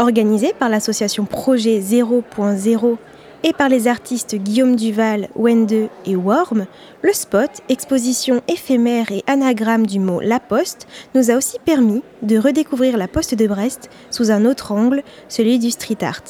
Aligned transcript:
Organisé 0.00 0.54
par 0.58 0.70
l'association 0.70 1.26
Projet 1.26 1.78
0.0 1.78 2.96
et 3.42 3.52
par 3.52 3.68
les 3.68 3.86
artistes 3.86 4.34
Guillaume 4.34 4.74
Duval, 4.74 5.28
Wende 5.36 5.90
et 6.06 6.16
Worm, 6.16 6.64
le 7.02 7.12
spot, 7.12 7.50
exposition 7.68 8.40
éphémère 8.48 9.12
et 9.12 9.22
anagramme 9.26 9.86
du 9.86 10.00
mot 10.00 10.20
La 10.20 10.40
Poste, 10.40 10.86
nous 11.14 11.30
a 11.30 11.34
aussi 11.34 11.58
permis 11.66 12.02
de 12.22 12.38
redécouvrir 12.38 12.96
la 12.96 13.08
Poste 13.08 13.34
de 13.34 13.46
Brest 13.46 13.90
sous 14.10 14.30
un 14.30 14.46
autre 14.46 14.72
angle, 14.72 15.02
celui 15.28 15.58
du 15.58 15.70
street 15.70 15.98
art. 16.00 16.24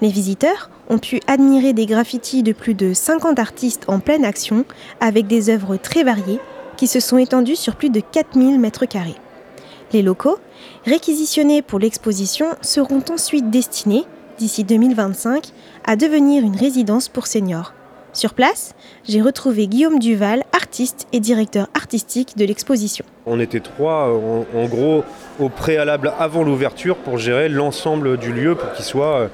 Les 0.00 0.10
visiteurs 0.10 0.70
ont 0.88 0.98
pu 0.98 1.18
admirer 1.26 1.72
des 1.72 1.86
graffitis 1.86 2.44
de 2.44 2.52
plus 2.52 2.74
de 2.74 2.94
50 2.94 3.40
artistes 3.40 3.86
en 3.88 3.98
pleine 3.98 4.24
action, 4.24 4.64
avec 5.00 5.26
des 5.26 5.50
œuvres 5.50 5.76
très 5.78 6.04
variées 6.04 6.38
qui 6.76 6.86
se 6.86 7.00
sont 7.00 7.18
étendues 7.18 7.56
sur 7.56 7.74
plus 7.74 7.90
de 7.90 7.98
4000 7.98 8.60
mètres 8.60 8.86
carrés. 8.86 9.16
Les 9.94 10.02
locaux, 10.02 10.38
réquisitionnés 10.86 11.62
pour 11.62 11.78
l'exposition, 11.78 12.46
seront 12.62 13.04
ensuite 13.12 13.48
destinés, 13.48 14.02
d'ici 14.38 14.64
2025, 14.64 15.52
à 15.84 15.94
devenir 15.94 16.42
une 16.42 16.56
résidence 16.56 17.08
pour 17.08 17.28
seniors. 17.28 17.72
Sur 18.12 18.34
place, 18.34 18.74
j'ai 19.04 19.22
retrouvé 19.22 19.68
Guillaume 19.68 20.00
Duval, 20.00 20.42
artiste 20.52 21.06
et 21.12 21.20
directeur 21.20 21.68
artistique 21.74 22.36
de 22.36 22.44
l'exposition. 22.44 23.04
On 23.24 23.38
était 23.38 23.60
trois, 23.60 24.08
en, 24.08 24.64
gros, 24.66 25.04
au 25.38 25.48
préalable 25.48 26.12
avant 26.18 26.42
l'ouverture 26.42 26.96
pour 26.96 27.18
gérer 27.18 27.48
l'ensemble 27.48 28.16
du 28.16 28.32
lieu 28.32 28.56
pour 28.56 28.72
qu'il 28.72 28.84
soit 28.84 29.16
euh, 29.16 29.28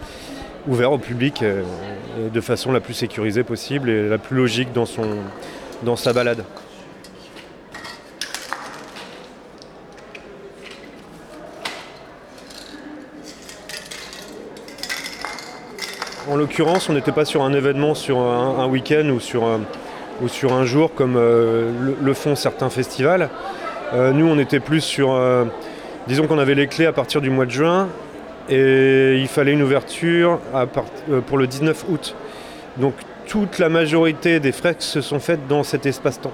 ouvert 0.68 0.92
au 0.92 0.98
public 0.98 1.42
euh, 1.42 1.62
de 2.34 2.40
façon 2.42 2.70
la 2.70 2.80
plus 2.80 2.92
sécurisée 2.92 3.44
possible 3.44 3.88
et 3.88 4.10
la 4.10 4.18
plus 4.18 4.36
logique 4.36 4.68
dans, 4.74 5.96
sa 5.96 6.12
balade. 6.12 6.44
En 16.30 16.36
l'occurrence, 16.36 16.88
on 16.88 16.94
n'était 16.94 17.12
pas 17.12 17.24
sur 17.26 17.42
un 17.42 17.52
événement 17.52 17.94
sur 17.94 18.18
un, 18.18 18.66
week-end 18.68 19.08
ou 19.10 19.20
sur 19.20 19.44
un, 19.44 20.64
jour 20.64 20.94
comme 20.94 21.16
euh, 21.16 21.70
le, 22.00 22.14
font 22.14 22.36
certains 22.36 22.70
festivals. 22.70 23.28
Euh, 23.92 24.12
nous, 24.12 24.26
on 24.26 24.38
était 24.38 24.60
plus 24.60 24.80
sur... 24.80 25.20
disons 26.06 26.26
qu'on 26.26 26.38
avait 26.38 26.54
les 26.54 26.68
clés 26.68 26.86
à 26.86 26.92
partir 26.92 27.20
du 27.20 27.30
mois 27.30 27.46
de 27.46 27.50
juin 27.50 27.88
et 28.50 29.16
il 29.18 29.28
fallait 29.28 29.52
une 29.52 29.62
ouverture 29.62 30.40
euh, 30.54 31.20
pour 31.20 31.38
le 31.38 31.46
19 31.46 31.84
août. 31.88 32.14
Donc 32.76 32.94
toute 33.26 33.58
la 33.58 33.68
majorité 33.68 34.40
des 34.40 34.52
fresques 34.52 34.82
se 34.82 35.00
sont 35.00 35.20
faites 35.20 35.46
dans 35.48 35.62
cet 35.62 35.86
espace-temps. 35.86 36.32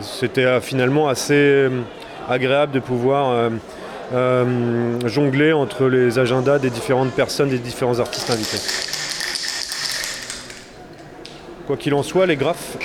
C'était 0.00 0.44
euh, 0.44 0.60
finalement 0.60 1.08
assez 1.08 1.34
euh, 1.34 1.70
agréable 2.28 2.72
de 2.72 2.80
pouvoir 2.80 3.50
jongler 5.06 5.52
entre 5.52 5.86
les 5.88 6.18
agendas 6.18 6.58
des 6.58 6.70
différentes 6.70 7.12
personnes, 7.12 7.48
des 7.48 7.58
différents 7.58 7.98
artistes 7.98 8.30
invités. 8.30 8.93
Quoi 11.66 11.76
qu'il 11.76 11.94
en 11.94 12.02
soit, 12.02 12.26
les 12.26 12.36
graphes 12.36 12.76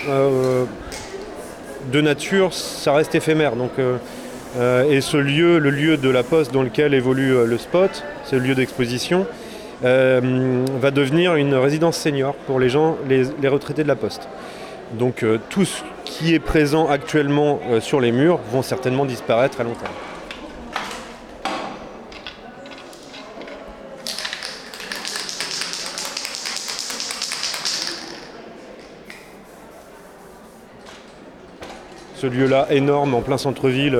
de 1.92 2.02
nature, 2.02 2.54
ça 2.54 2.94
reste 2.94 3.14
éphémère. 3.16 3.56
Donc, 3.56 3.72
et 4.58 5.02
ce 5.02 5.18
lieu, 5.18 5.60
le 5.60 5.70
lieu 5.70 5.98
de 5.98 6.10
la 6.10 6.24
poste 6.24 6.54
dans 6.54 6.64
lequel 6.64 6.94
évolue 6.94 7.46
le 7.46 7.58
spot, 7.58 8.04
ce 8.24 8.36
lieu 8.36 8.56
d'exposition, 8.56 9.26
euh, 9.86 10.66
va 10.82 10.92
devenir 10.92 11.36
une 11.36 11.56
résidence 11.56 11.98
senior 11.98 12.36
pour 12.36 12.60
les 12.60 12.68
gens, 12.68 12.98
les, 13.08 13.48
retraités 13.48 13.84
de 13.84 13.88
la 13.88 13.96
Poste. 13.96 14.28
Donc 14.94 15.24
euh, 15.24 15.40
tout 15.50 15.64
ce 15.64 15.84
qui 16.04 16.34
est 16.34 16.40
présent 16.40 16.90
actuellement 16.90 17.62
euh, 17.70 17.80
sur 17.80 18.02
les 18.02 18.12
murs 18.12 18.40
vont 18.52 18.62
certainement 18.62 19.06
disparaître 19.06 19.62
à 19.62 19.64
long 19.64 19.76
terme. 19.76 19.94
Ce 32.20 32.28
lieu-là 32.28 32.68
énorme 32.70 33.14
en 33.14 33.22
plein 33.22 33.38
centre-ville 33.38 33.98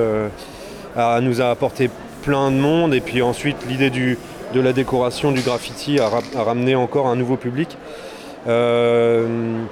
nous 0.96 1.40
a 1.40 1.50
apporté 1.50 1.88
plein 2.22 2.50
de 2.50 2.56
monde. 2.56 2.92
Et 2.92 3.00
puis 3.00 3.22
ensuite, 3.22 3.56
l'idée 3.66 3.88
de 3.90 4.60
la 4.60 4.72
décoration, 4.72 5.32
du 5.32 5.40
graffiti 5.40 5.98
a, 5.98 6.10
ramené 6.42 6.74
encore 6.74 7.06
un 7.06 7.16
nouveau 7.16 7.36
public. 7.36 7.78
Euh, 8.46 9.64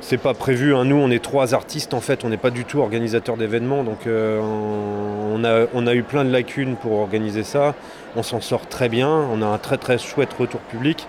c'est 0.00 0.18
pas 0.18 0.34
prévu, 0.34 0.74
hein. 0.74 0.84
nous 0.84 0.96
on 0.96 1.10
est 1.10 1.22
trois 1.22 1.54
artistes 1.54 1.94
en 1.94 2.00
fait, 2.00 2.24
on 2.24 2.28
n'est 2.28 2.36
pas 2.36 2.50
du 2.50 2.64
tout 2.64 2.78
organisateurs 2.78 3.36
d'événements, 3.36 3.84
donc 3.84 4.06
euh, 4.06 4.40
on, 4.40 5.44
a, 5.44 5.66
on, 5.74 5.86
a, 5.86 5.94
eu 5.94 6.02
plein 6.02 6.24
de 6.24 6.30
lacunes 6.30 6.74
pour 6.76 6.92
organiser 7.00 7.44
ça, 7.44 7.74
on 8.16 8.22
s'en 8.22 8.40
sort 8.40 8.66
très 8.68 8.88
bien, 8.88 9.08
on 9.08 9.42
a 9.42 9.46
un 9.46 9.58
très 9.58 9.76
très 9.76 9.98
chouette 9.98 10.32
retour 10.38 10.60
public, 10.60 11.06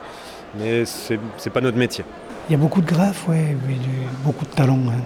mais 0.60 0.86
c'est 0.86 1.50
pas 1.52 1.62
notre 1.62 1.78
métier. 1.78 2.04
Il 2.50 2.54
y 2.54 2.56
a 2.56 2.58
beaucoup 2.58 2.82
de 2.82 2.88
graphes, 2.88 3.28
ouais, 3.28 3.56
beaucoup 4.24 4.46
de 4.46 4.52
talent, 4.52 4.80
hein. 4.88 5.02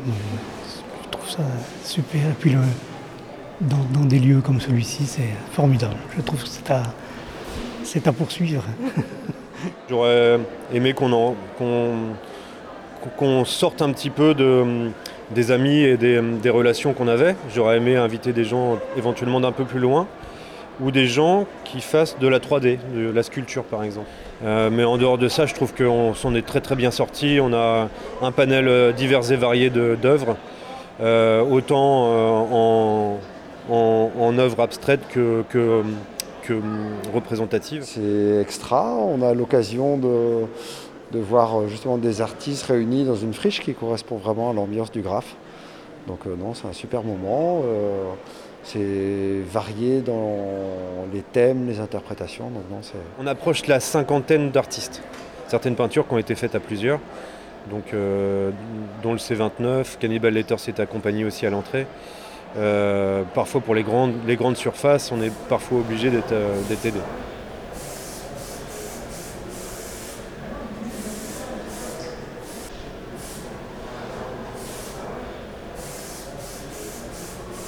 Trouve 1.27 1.45
ça 1.45 1.51
super, 1.83 2.21
et 2.21 2.35
puis 2.39 2.51
le, 2.51 2.59
dans, 3.61 4.05
des 4.05 4.19
lieux 4.19 4.41
comme 4.41 4.61
celui-ci, 4.61 5.05
c'est 5.05 5.29
formidable. 5.51 5.95
Je 6.15 6.21
trouve 6.21 6.41
que 6.41 6.49
c'est 6.49 6.71
à, 6.71 6.83
c'est 7.83 8.07
à 8.07 8.11
poursuivre. 8.11 8.63
J'aurais 9.89 10.39
aimé 10.73 10.93
qu'on, 10.93 11.35
qu'on, 13.17 13.45
sorte 13.45 13.81
un 13.81 13.91
petit 13.91 14.09
peu 14.09 14.33
de, 14.33 14.89
des 15.31 15.51
amis 15.51 15.79
et 15.81 15.97
des, 15.97 16.49
relations 16.49 16.93
qu'on 16.93 17.07
avait. 17.07 17.35
J'aurais 17.53 17.77
aimé 17.77 17.95
inviter 17.95 18.33
des 18.33 18.43
gens 18.43 18.77
éventuellement 18.97 19.39
d'un 19.39 19.51
peu 19.51 19.65
plus 19.65 19.79
loin 19.79 20.07
ou 20.79 20.91
des 20.91 21.07
gens 21.07 21.47
qui 21.63 21.81
fassent 21.81 22.19
de 22.19 22.27
la 22.27 22.37
3D, 22.37 22.77
de 22.95 23.09
la 23.09 23.23
sculpture 23.23 23.63
par 23.63 23.83
exemple. 23.83 24.07
Euh, 24.45 24.69
mais 24.71 24.83
en 24.83 24.97
dehors 24.97 25.17
de 25.17 25.27
ça, 25.27 25.47
je 25.47 25.55
trouve 25.55 25.73
qu'on 25.73 26.13
s'en 26.13 26.35
est 26.35 26.45
très 26.45 26.61
très 26.61 26.75
bien 26.75 26.91
sorti. 26.91 27.39
On 27.41 27.51
a 27.53 27.89
un 28.21 28.31
panel 28.31 28.93
divers 28.93 29.31
et 29.31 29.35
varié 29.35 29.71
d'œuvres, 29.71 30.31
euh, 30.31 30.56
autant 30.99 32.07
euh, 32.07 33.19
en, 33.69 34.11
en, 34.19 34.37
œuvre 34.37 34.61
abstraite 34.61 35.01
que, 35.09 35.43
que, 35.49 35.83
représentative. 37.13 37.83
C'est 37.83 38.39
extra, 38.41 38.95
on 38.95 39.21
a 39.21 39.33
l'occasion 39.33 39.97
de, 39.97 40.45
de, 41.11 41.19
voir 41.19 41.59
euh, 41.59 41.67
justement 41.67 41.97
des 41.97 42.21
artistes 42.21 42.63
réunis 42.63 43.03
dans 43.03 43.17
une 43.17 43.33
friche 43.33 43.59
qui 43.59 43.73
correspond 43.73 44.15
vraiment 44.15 44.49
à 44.49 44.53
l'ambiance 44.53 44.89
du 44.89 45.01
graphe. 45.01 45.35
Donc 46.07 46.19
euh, 46.25 46.35
non, 46.37 46.53
c'est 46.53 46.67
un 46.67 46.73
super 46.73 47.03
moment. 47.03 47.61
Euh, 47.65 48.13
c'est 48.63 49.41
varié 49.49 50.01
dans 50.01 51.05
les 51.13 51.21
thèmes, 51.21 51.67
les 51.67 51.79
interprétations. 51.79 52.49
Donc 52.49 52.63
non, 52.71 52.79
on 53.19 53.27
approche 53.27 53.65
la 53.67 53.79
cinquantaine 53.79 54.51
d'artistes. 54.51 55.01
Certaines 55.47 55.75
peintures 55.75 56.07
qui 56.07 56.13
ont 56.13 56.17
été 56.17 56.35
faites 56.35 56.55
à 56.55 56.59
plusieurs, 56.59 56.99
donc, 57.69 57.93
dont 59.03 59.11
le 59.11 59.17
C29, 59.17 59.97
Cannibal 59.99 60.33
Letters 60.33 60.59
s'est 60.59 60.79
accompagné 60.79 61.25
aussi 61.25 61.45
à 61.45 61.49
l'entrée. 61.49 61.85
Euh, 62.55 63.23
parfois 63.35 63.61
pour 63.61 63.75
les 63.75 63.83
grandes, 63.83 64.57
surfaces, 64.57 65.11
on 65.11 65.21
est 65.21 65.31
parfois 65.49 65.79
obligé 65.79 66.09
d'être 66.09 66.31
euh, 66.31 66.55
aidé. 66.83 66.99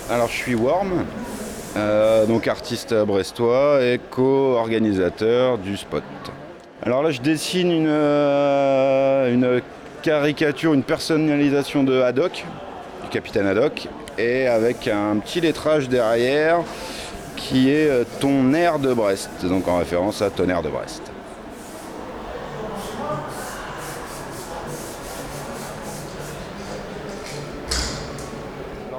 Alors 0.10 0.28
je 0.28 0.34
suis 0.34 0.56
Worm, 0.56 1.06
euh, 1.78 2.26
donc 2.26 2.48
artiste 2.48 2.96
brestois 2.96 3.84
et 3.84 4.00
co-organisateur 4.10 5.60
du 5.60 5.78
spot. 5.78 6.04
Alors 6.82 7.04
là 7.04 7.12
je 7.12 7.22
dessine 7.22 7.72
une 7.72 9.62
caricature, 10.02 10.74
une 10.74 10.84
personnalisation 10.84 11.84
de 11.84 12.02
Haddock, 12.02 12.46
du 13.04 13.10
capitaine 13.10 13.48
Haddock, 13.48 13.88
et 14.18 14.48
avec 14.48 14.88
un 14.88 15.18
petit 15.18 15.42
lettrage 15.42 15.90
derrière 15.90 16.62
qui 17.36 17.70
est 17.70 17.90
euh, 17.90 18.04
ton 18.20 18.54
air 18.54 18.80
de 18.80 18.94
Brest, 18.94 19.30
donc 19.44 19.68
en 19.68 19.78
référence 19.78 20.22
à 20.22 20.30
Tonnerre 20.30 20.62
de 20.62 20.70
Brest. 20.70 21.02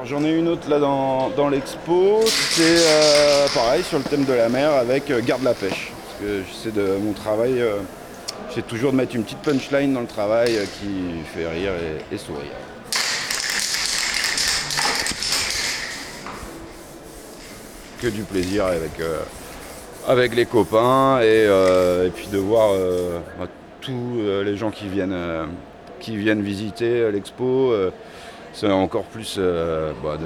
J'en 0.06 0.24
ai 0.24 0.32
une 0.32 0.48
autre 0.48 0.68
là 0.68 0.80
dans, 0.80 1.48
l'expo, 1.50 2.20
c'est 2.24 2.62
euh, 2.64 3.46
pareil 3.54 3.84
sur 3.84 3.98
le 3.98 4.04
thème 4.04 4.24
de 4.24 4.32
la 4.32 4.48
mer 4.48 4.72
avec 4.72 5.08
euh, 5.08 5.20
Garde 5.24 5.44
la 5.44 5.54
pêche. 5.54 5.92
Parce 5.92 6.20
que 6.20 6.42
j'essaie 6.42 6.72
de 6.72 6.96
mon 7.00 7.12
travail, 7.12 7.62
j'essaie 8.50 8.62
toujours 8.62 8.92
de 8.92 8.96
mettre 8.96 9.16
une 9.16 9.24
petite 9.24 9.38
punchline 9.38 9.94
dans 9.94 10.02
le 10.02 10.06
travail 10.06 10.58
qui 10.80 11.22
fait 11.32 11.48
rire 11.48 11.72
et 12.12 12.18
sourire. 12.18 12.50
que 18.00 18.08
du 18.08 18.22
plaisir 18.22 18.66
avec, 18.66 18.98
euh, 19.00 19.18
avec 20.08 20.34
les 20.34 20.46
copains 20.46 21.20
et, 21.20 21.44
euh, 21.46 22.08
puis 22.08 22.28
de 22.28 22.38
voir 22.38 22.70
euh, 22.72 23.18
bah, 23.38 23.46
tous 23.80 24.20
les 24.44 24.56
gens 24.56 24.70
qui 24.70 24.88
viennent, 24.88 25.16
qui 26.00 26.16
viennent 26.16 26.42
visiter 26.42 27.10
l'expo 27.10 27.72
c'est 28.52 28.70
encore 28.70 29.04
plus 29.04 29.36
euh, 29.38 29.92
bah, 30.02 30.16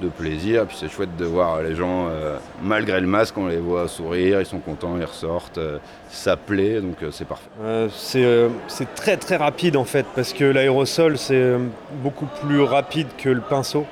de, 0.00 0.08
plaisir. 0.08 0.66
Puis 0.66 0.76
c'est 0.78 0.88
chouette 0.88 1.16
de 1.16 1.24
voir 1.24 1.62
les 1.62 1.74
gens, 1.74 2.08
euh, 2.08 2.36
malgré 2.62 3.00
le 3.00 3.06
masque, 3.06 3.36
on 3.38 3.46
les 3.46 3.58
voit 3.58 3.88
sourire, 3.88 4.40
ils 4.40 4.46
sont 4.46 4.58
contents, 4.58 4.96
ils 4.98 5.04
ressortent, 5.04 5.60
ça 6.08 6.36
plaît, 6.36 6.80
donc 6.80 6.96
c'est 7.10 7.26
parfait. 7.26 7.48
c'est 7.88 8.94
très 8.94 9.16
très 9.16 9.36
rapide 9.36 9.76
en 9.76 9.84
fait, 9.84 10.06
parce 10.14 10.32
que 10.32 10.44
l'aérosol 10.44 11.18
c'est 11.18 11.54
beaucoup 12.02 12.26
plus 12.42 12.62
rapide 12.62 13.08
que 13.16 13.28
le 13.28 13.40
pinceau. 13.40 13.86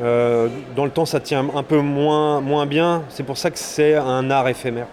dans 0.00 0.84
le 0.84 0.90
temps, 0.90 1.06
ça 1.06 1.20
tient 1.20 1.44
un 1.54 1.62
peu 1.62 1.78
moins, 1.78 2.40
moins 2.40 2.66
bien. 2.66 3.02
C'est 3.08 3.24
pour 3.24 3.38
ça 3.38 3.50
que 3.50 3.58
c'est 3.58 3.94
un 3.94 4.30
art 4.30 4.48
éphémère. 4.48 4.86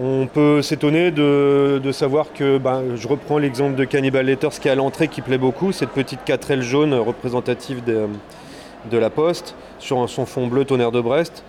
On 0.00 0.26
peut 0.26 0.62
s'étonner 0.62 1.10
de, 1.10 1.90
savoir 1.92 2.32
que, 2.32 2.56
ben, 2.56 2.96
je 2.96 3.06
reprends 3.06 3.36
l'exemple 3.36 3.74
de 3.74 3.84
Cannibal 3.84 4.24
Letters 4.24 4.50
qui 4.50 4.68
est 4.68 4.70
à 4.70 4.74
l'entrée 4.74 5.08
qui 5.08 5.20
plaît 5.20 5.36
beaucoup, 5.36 5.70
cette 5.72 5.90
petite 5.90 6.20
4L 6.26 6.62
jaune 6.62 6.94
représentative 6.94 7.82
de, 7.84 8.98
la 8.98 9.10
poste 9.10 9.54
sur 9.78 10.08
son 10.08 10.24
fond 10.24 10.46
bleu 10.46 10.64
tonnerre 10.64 10.92
de 10.92 11.00
Brest. 11.00 11.44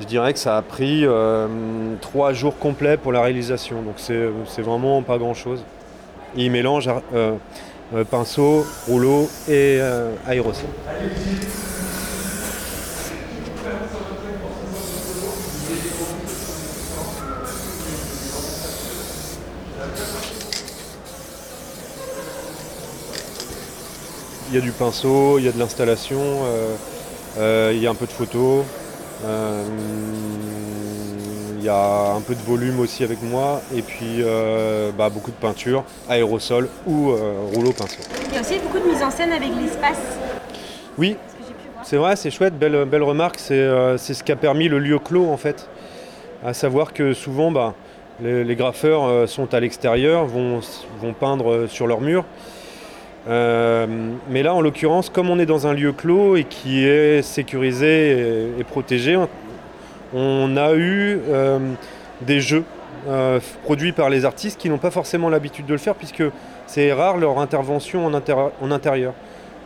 Je 0.00 0.04
dirais 0.04 0.32
que 0.34 0.38
ça 0.38 0.58
a 0.58 0.62
pris 0.62 1.06
euh, 1.06 1.46
trois 2.00 2.32
jours 2.32 2.58
complets 2.58 2.96
pour 2.96 3.12
la 3.12 3.22
réalisation, 3.22 3.80
donc 3.82 3.94
c'est 3.96 4.62
vraiment 4.62 5.02
pas 5.02 5.16
grand 5.16 5.34
chose. 5.34 5.64
Il 6.36 6.50
mélange 6.50 6.90
euh, 7.14 7.34
euh, 7.94 8.04
pinceau, 8.04 8.66
rouleau 8.88 9.28
et 9.48 9.80
aérosol. 10.26 10.68
Y 24.54 24.58
a 24.58 24.60
du 24.60 24.70
pinceau, 24.70 25.38
il 25.38 25.44
y 25.44 25.48
a 25.48 25.52
de 25.52 25.58
l'installation, 25.58 26.20
euh, 26.20 26.76
euh, 27.38 27.72
il 27.74 27.82
y 27.82 27.88
a 27.88 27.90
un 27.90 27.94
peu 27.94 28.06
de 28.06 28.12
photos, 28.12 28.64
euh, 29.24 29.64
il 31.58 31.64
y 31.64 31.68
a 31.68 32.12
un 32.12 32.20
peu 32.20 32.36
de 32.36 32.42
volume 32.42 32.78
aussi 32.78 33.02
avec 33.02 33.20
moi, 33.22 33.60
et 33.74 33.82
puis 33.82 34.22
bah, 34.96 35.08
beaucoup 35.08 35.30
de 35.30 35.36
peinture, 35.36 35.82
aérosol 36.08 36.68
ou 36.86 37.14
rouleau 37.52 37.72
pinceau. 37.72 38.02
Il 38.28 38.34
y 38.34 38.38
a 38.38 38.42
aussi 38.42 38.58
beaucoup 38.58 38.78
de 38.78 38.92
mise 38.92 39.02
en 39.02 39.10
scène 39.10 39.32
avec 39.32 39.48
l'espace. 39.60 40.18
Oui, 40.98 41.16
c'est 41.82 41.96
vrai, 41.96 42.16
c'est 42.16 42.30
chouette, 42.30 42.56
belle, 42.56 42.84
belle 42.84 43.02
remarque, 43.02 43.38
c'est 43.38 43.56
ce 43.96 44.22
qui 44.22 44.30
a 44.30 44.36
permis 44.36 44.68
le 44.68 44.78
lieu 44.78 44.98
clos 44.98 45.30
en 45.30 45.38
fait. 45.38 45.68
À 46.44 46.52
savoir 46.52 46.92
que 46.92 47.14
souvent, 47.14 47.50
bah, 47.50 47.74
les, 48.22 48.54
graffeurs 48.54 49.26
sont 49.26 49.54
à 49.54 49.60
l'extérieur, 49.60 50.26
vont, 50.26 50.60
vont 51.00 51.14
peindre 51.14 51.66
sur 51.66 51.86
leur 51.86 52.02
mur. 52.02 52.24
Euh, 53.26 53.86
mais 54.28 54.42
là, 54.42 54.54
en 54.54 54.60
l'occurrence, 54.60 55.08
comme 55.08 55.30
on 55.30 55.38
est 55.38 55.46
dans 55.46 55.66
un 55.66 55.72
lieu 55.72 55.92
clos 55.92 56.36
et 56.36 56.44
qui 56.44 56.84
est 56.84 57.22
sécurisé 57.22 58.50
et, 58.58 58.64
protégé, 58.64 59.18
on, 60.12 60.56
a 60.56 60.74
eu 60.74 61.18
euh, 61.28 61.58
des 62.20 62.40
jeux 62.40 62.64
euh, 63.08 63.40
produits 63.64 63.92
par 63.92 64.10
les 64.10 64.24
artistes 64.24 64.60
qui 64.60 64.68
n'ont 64.68 64.78
pas 64.78 64.90
forcément 64.90 65.28
l'habitude 65.28 65.66
de 65.66 65.72
le 65.72 65.78
faire 65.78 65.94
puisque 65.94 66.22
c'est 66.66 66.92
rare 66.92 67.16
leur 67.16 67.38
intervention 67.38 68.06
en, 68.06 68.14
en, 68.14 68.70
intérieur. 68.70 69.14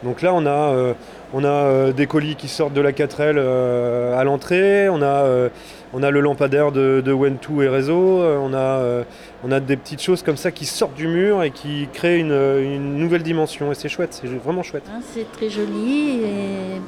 Donc 0.02 0.22
là, 0.22 0.32
on 0.34 0.46
a, 0.46 0.94
on 1.34 1.44
a 1.44 1.92
des 1.92 2.06
colis 2.06 2.36
qui 2.36 2.48
sortent 2.48 2.72
de 2.72 2.80
la 2.80 2.92
4L 2.92 3.38
à 3.38 4.24
l'entrée, 4.24 4.88
on 4.88 5.02
a 6.02 6.10
le 6.10 6.20
lampadaire 6.20 6.72
de, 6.72 7.02
de 7.04 7.12
When2 7.12 7.62
et 7.62 7.68
Réseau, 7.68 8.20
euh, 8.20 8.38
on 8.40 8.52
a, 8.52 8.56
euh, 8.58 9.60
des 9.60 9.76
petites 9.76 10.02
choses 10.02 10.22
comme 10.22 10.36
ça 10.36 10.50
qui 10.50 10.66
sortent 10.66 10.94
du 10.94 11.08
mur 11.08 11.42
et 11.42 11.50
qui 11.50 11.88
créent 11.92 12.18
une, 12.18 12.98
nouvelle 12.98 13.22
dimension. 13.22 13.72
Et 13.72 13.74
c'est 13.74 13.88
chouette, 13.88 14.18
c'est 14.20 14.28
vraiment 14.28 14.62
chouette. 14.62 14.84
Hein, 14.90 15.00
c'est 15.14 15.30
très 15.32 15.48
joli 15.48 16.20
et 16.22 16.80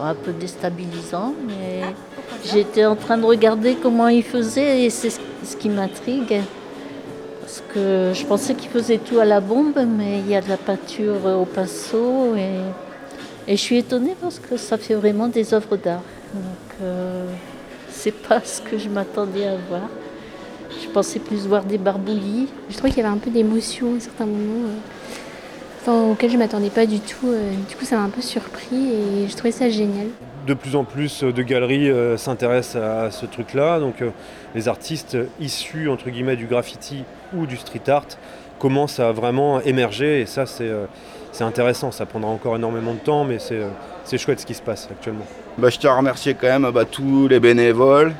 un 0.00 0.14
peu 0.14 0.32
déstabilisant, 0.32 1.34
mais 1.46 1.82
j'étais 2.44 2.84
en 2.84 2.96
train 2.96 3.16
de 3.16 3.24
regarder 3.24 3.76
comment 3.80 4.08
il 4.08 4.24
faisait 4.24 4.82
et 4.82 4.90
c'est 4.90 5.10
ce 5.10 5.56
qui 5.56 5.68
m'intrigue. 5.68 6.40
Parce 7.54 7.72
que 7.72 8.10
je 8.12 8.26
pensais 8.26 8.54
qu'il 8.54 8.68
faisait 8.68 8.98
tout 8.98 9.20
à 9.20 9.24
la 9.24 9.38
bombe, 9.38 9.78
mais 9.86 10.18
il 10.18 10.28
y 10.28 10.34
a 10.34 10.40
de 10.40 10.48
la 10.48 10.56
peinture 10.56 11.24
au 11.24 11.44
pinceau 11.44 12.34
et, 12.34 12.48
je 13.46 13.54
suis 13.54 13.76
étonnée 13.76 14.16
parce 14.20 14.40
que 14.40 14.56
ça 14.56 14.76
fait 14.76 14.94
vraiment 14.94 15.28
des 15.28 15.54
œuvres 15.54 15.76
d'art. 15.76 16.02
Donc, 16.34 16.42
euh, 16.82 17.24
c'est 17.90 18.10
pas 18.10 18.40
ce 18.44 18.60
que 18.60 18.76
je 18.76 18.88
m'attendais 18.88 19.46
à 19.46 19.54
voir. 19.68 19.88
Je 20.82 20.88
pensais 20.88 21.20
plus 21.20 21.46
voir 21.46 21.62
des 21.62 21.78
barbouillis. 21.78 22.48
Je 22.70 22.76
trouvais 22.76 22.90
qu'il 22.90 23.04
y 23.04 23.06
avait 23.06 23.14
un 23.14 23.18
peu 23.18 23.30
d'émotion 23.30 23.94
à 23.96 24.00
certains 24.00 24.26
moments, 24.26 24.66
euh, 24.66 25.80
enfin, 25.80 26.10
auxquels 26.10 26.32
je 26.32 26.38
m'attendais 26.38 26.70
pas 26.70 26.86
du 26.86 26.98
tout. 26.98 27.28
Euh, 27.28 27.52
du 27.68 27.76
coup, 27.76 27.84
ça 27.84 27.96
m'a 27.96 28.02
un 28.02 28.10
peu 28.10 28.22
surpris 28.22 28.88
et 28.88 29.28
je 29.28 29.36
trouvais 29.36 29.52
ça 29.52 29.68
génial. 29.68 30.08
De 30.46 30.54
plus 30.54 30.76
en 30.76 30.84
plus 30.84 31.22
de 31.22 31.42
galeries 31.42 31.90
euh, 31.90 32.16
s'intéressent 32.16 32.82
à 32.82 33.10
ce 33.10 33.26
truc-là. 33.26 33.80
Donc, 33.80 34.02
les 34.54 34.68
artistes 34.68 35.16
issus 35.40 35.88
entre 35.88 36.10
guillemets 36.10 36.36
du 36.36 36.46
graffiti 36.46 37.04
ou 37.34 37.46
du 37.46 37.56
street 37.56 37.88
art 37.88 38.06
commencent 38.58 39.00
à 39.00 39.12
vraiment 39.12 39.60
émerger 39.60 40.20
et 40.20 40.26
ça, 40.26 40.46
c'est 40.46 40.70
c'est 41.34 41.44
intéressant. 41.44 41.90
Ça 41.90 42.06
prendra 42.06 42.30
encore 42.30 42.56
énormément 42.56 42.94
de 42.94 43.00
temps, 43.00 43.24
mais 43.24 43.38
c'est 43.38 44.18
chouette 44.18 44.40
ce 44.40 44.46
qui 44.46 44.54
se 44.54 44.62
passe 44.62 44.88
actuellement. 44.90 45.26
Bah, 45.58 45.68
je 45.68 45.78
tiens 45.78 45.90
à 45.90 45.96
remercier 45.96 46.34
quand 46.34 46.46
même 46.46 46.70
bah, 46.70 46.84
tous 46.84 47.28
les 47.28 47.40
bénévoles, 47.40 48.14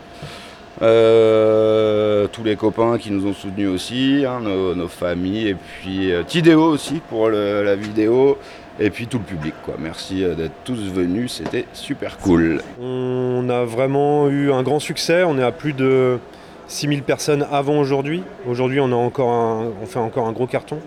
euh, 0.82 2.26
tous 2.32 2.43
les 2.43 2.56
copains 2.56 2.99
qui 2.99 3.11
nous 3.11 3.26
ont 3.26 3.32
soutenus 3.35 3.69
aussi, 3.69 4.25
hein, 4.26 4.41
nos, 4.41 4.88
familles, 4.88 5.49
et 5.49 5.55
puis 5.55 6.12
euh, 6.12 6.23
Tidéo 6.23 6.62
aussi 6.65 7.00
pour 7.09 7.31
la 7.31 7.76
vidéo, 7.76 8.38
et 8.81 8.91
puis 8.91 9.06
tout 9.06 9.19
le 9.19 9.25
public. 9.25 9.55
Quoi. 9.65 9.75
Merci 9.79 10.25
euh, 10.25 10.35
d'être 10.35 10.55
tous 10.65 10.91
venus, 10.93 11.32
c'était 11.32 11.67
super 11.73 12.19
cool. 12.19 12.61
On 12.81 13.49
a 13.49 13.65
vraiment 13.65 14.29
eu 14.29 14.53
un 14.53 14.62
grand 14.62 14.81
succès, 14.81 15.23
on 15.25 15.38
est 15.38 15.44
à 15.44 15.53
plus 15.53 15.73
de 15.73 16.19
6000 16.67 17.03
personnes 17.03 17.47
avant 17.53 17.79
aujourd'hui. 17.79 18.23
Aujourd'hui 18.49 18.81
on, 18.81 18.93
on 18.93 19.87
fait 19.87 19.99
encore 19.99 20.27
un 20.27 20.32
gros 20.32 20.47
carton. 20.47 20.79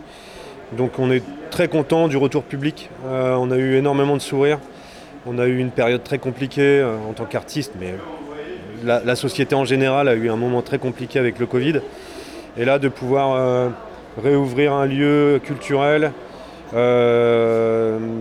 Donc 0.73 0.99
on 0.99 1.11
est 1.11 1.23
très 1.49 1.69
content 1.69 2.09
du 2.09 2.17
retour 2.17 2.43
public. 2.43 2.89
Euh, 3.05 3.35
on 3.35 3.51
a 3.51 3.57
eu 3.57 3.75
énormément 3.75 4.17
de 4.17 4.21
sourires. 4.21 4.59
On 5.25 5.39
a 5.39 5.47
eu 5.47 5.57
une 5.57 5.71
période 5.71 6.03
très 6.03 6.19
compliquée 6.19 6.85
en 7.07 7.13
tant 7.13 7.25
qu'artiste, 7.25 7.73
mais 7.79 7.95
la, 8.83 9.15
société 9.15 9.55
en 9.55 9.65
général 9.65 10.07
a 10.07 10.15
eu 10.15 10.29
un 10.29 10.35
moment 10.35 10.61
très 10.61 10.79
compliqué 10.79 11.19
avec 11.19 11.39
le 11.39 11.45
Covid. 11.45 11.81
Et 12.57 12.65
là, 12.65 12.79
de 12.79 12.89
pouvoir 12.89 13.33
euh, 13.33 13.69
réouvrir 14.21 14.73
un 14.73 14.85
lieu 14.85 15.39
culturel, 15.43 16.11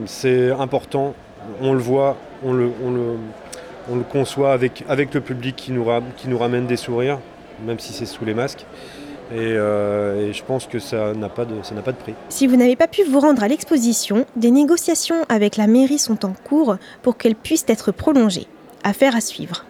c'est 0.07 0.51
important. 0.53 1.15
On 1.61 1.73
le 1.73 1.79
voit, 1.79 2.17
on 2.45 2.53
le, 2.53 2.71
conçoit 4.11 4.53
avec, 4.53 4.85
le 4.89 5.21
public 5.21 5.57
qui 5.57 5.73
nous 5.73 6.39
ramène 6.39 6.67
des 6.67 6.77
sourires, 6.77 7.19
même 7.65 7.79
si 7.79 7.93
c'est 7.93 8.07
sous 8.07 8.25
les 8.25 8.35
masques. 8.35 8.67
Euh, 9.33 10.29
et, 10.29 10.33
je 10.33 10.45
pense 10.45 10.67
que 10.67 10.79
ça 10.79 11.13
n'a 11.15 11.29
pas, 11.29 11.45
de, 11.45 11.55
prix. 11.93 12.15
Si 12.29 12.47
vous 12.47 12.57
n'avez 12.57 12.77
pas 12.77 12.87
pu 12.87 13.03
vous 13.03 13.21
rendre 13.21 13.43
à 13.43 13.49
l'exposition, 13.49 14.25
des 14.37 14.51
négociations 14.51 15.25
avec 15.29 15.57
la 15.57 15.67
mairie 15.67 15.99
sont 15.99 16.25
en 16.25 16.33
cours 16.33 16.77
pour 17.03 17.17
qu'elle 17.17 17.35
puisse 17.35 17.65
être 17.69 17.93
prolongée. 17.93 18.47
Affaire 18.85 19.17
à 19.17 19.21
suivre. 19.21 19.65